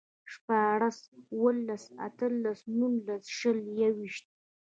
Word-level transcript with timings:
شپاړس، 0.31 0.97
اووهلس، 1.33 1.83
اتهلس، 2.07 2.59
نولس، 2.77 3.23
شل، 3.37 3.57
يوويشت 3.79 4.25